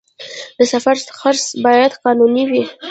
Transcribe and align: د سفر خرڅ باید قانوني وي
د 0.57 0.59
سفر 0.71 0.95
خرڅ 1.19 1.43
باید 1.65 1.91
قانوني 2.03 2.43
وي 2.49 2.63